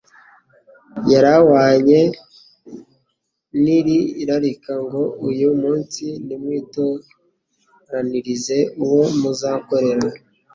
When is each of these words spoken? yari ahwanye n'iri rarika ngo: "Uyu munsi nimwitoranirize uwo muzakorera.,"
yari 1.11 1.29
ahwanye 1.39 1.99
n'iri 3.61 3.99
rarika 4.27 4.73
ngo: 4.85 5.01
"Uyu 5.27 5.49
munsi 5.61 6.03
nimwitoranirize 6.25 8.57
uwo 8.83 9.01
muzakorera.," 9.21 10.07